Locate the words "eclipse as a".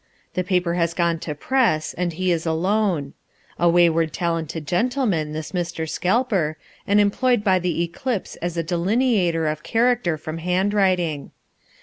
7.83-8.63